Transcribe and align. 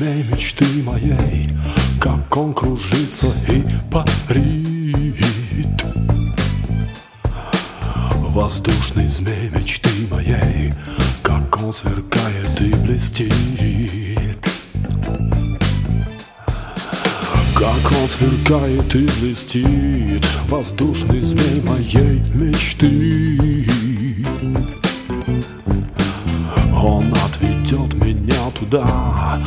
змей 0.00 0.24
мечты 0.30 0.82
моей, 0.82 1.48
как 2.00 2.34
он 2.34 2.54
кружится 2.54 3.26
и 3.48 3.62
парит. 3.90 5.16
Воздушный 8.30 9.06
змей 9.06 9.50
мечты 9.50 9.90
моей, 10.10 10.72
как 11.22 11.62
он 11.62 11.72
сверкает 11.72 12.60
и 12.60 12.74
блестит. 12.82 13.34
Как 17.54 17.92
он 17.92 18.08
сверкает 18.08 18.94
и 18.94 19.06
блестит, 19.20 20.26
воздушный 20.48 21.20
змей 21.20 21.60
моей 21.66 22.22
мечты. 22.32 23.66
Он 26.82 27.12
отведет 27.12 27.92
меня 28.02 28.50
туда, 28.58 29.42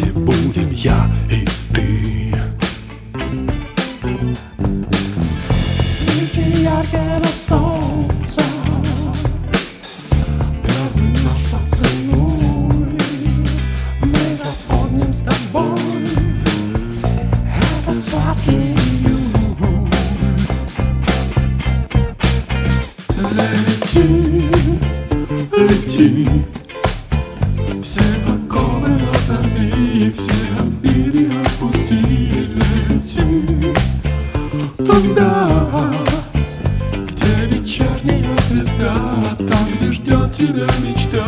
где 0.00 0.12
будем 0.12 0.70
я 0.70 1.10
и 1.30 1.46
ты. 1.74 2.34
Блики 6.00 6.62
яркого 6.62 7.26
солнца. 7.48 8.40
Первый 10.64 11.10
наш 11.22 11.44
поцелуй 11.52 12.98
Мы 14.00 14.38
запомним 14.38 15.12
с 15.12 15.18
тобой. 15.18 15.76
Этот 17.82 18.02
сладкий 18.02 18.72
июль 18.72 19.90
Лети, 23.36 24.06
лети 25.58 26.59
звезда, 38.50 39.36
там, 39.38 39.68
где 39.74 39.92
ждет 39.92 40.32
тебя 40.32 40.66
мечта. 40.82 41.24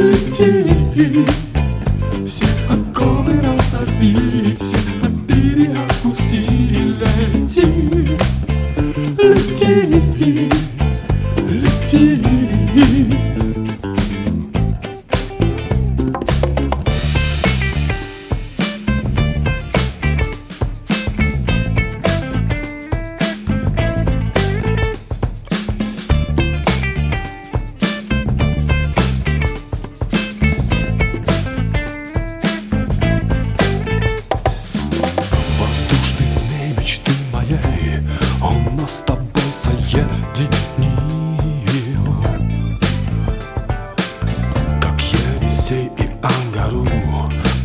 Лети, 0.00 0.46
лети, 0.94 1.26
все 2.26 2.46
оковы 2.70 3.32
разорви, 3.42 4.56
все 4.58 4.77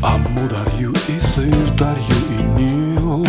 Амударью 0.03 0.93
и 1.07 1.19
Сырдарью 1.21 2.03
и 2.37 2.61
Нил 2.61 3.25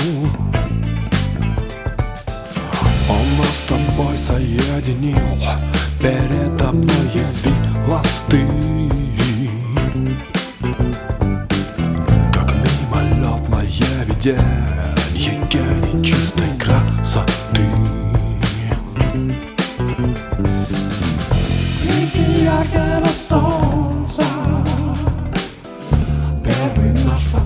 Он 3.09 3.37
нас 3.37 3.59
с 3.59 3.63
тобой 3.63 4.19
соединил 4.19 5.17
Передо 6.01 6.73
мной 6.73 7.11
явилась 7.15 8.25
ты 8.29 8.45
как 12.33 12.53
мимолетное 12.57 14.05
видение 14.07 14.95
гений 15.49 16.24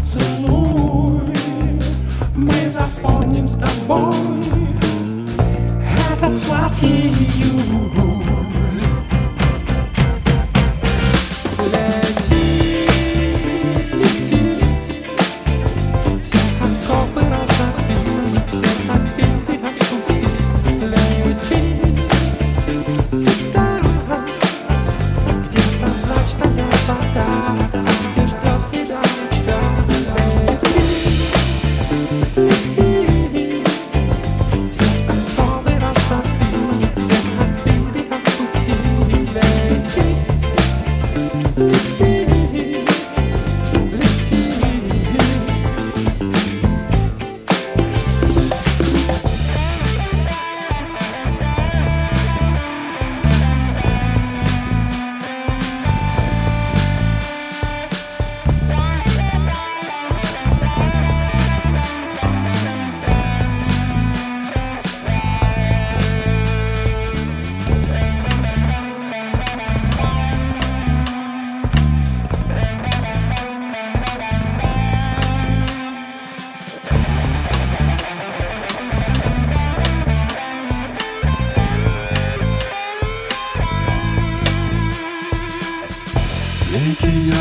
поцелуй 0.08 1.34
Мы 2.34 2.72
запомним 2.72 3.48
с 3.48 3.54
тобой 3.54 4.14
Этот 6.16 6.36
сладкий 6.36 7.08
июль 7.08 8.07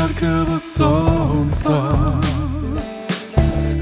яркого 0.08 0.58
солнца. 0.58 2.20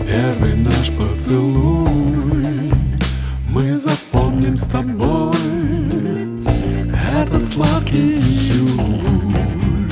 Первый 0.08 0.54
наш 0.56 0.90
поцелуй 0.92 2.72
Мы 3.48 3.74
запомним 3.74 4.56
с 4.56 4.64
тобой. 4.64 5.32
Этот 7.12 7.48
сладкий 7.48 8.18
июль. 8.18 9.88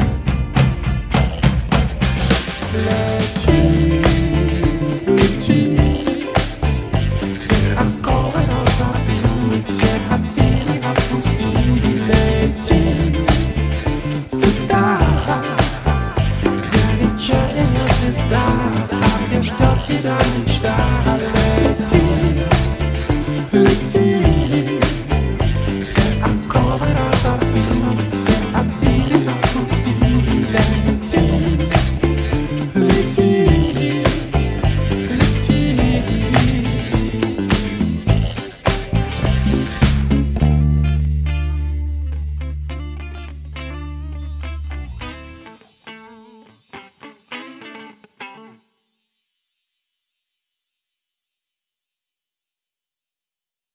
Лети, 2.75 3.74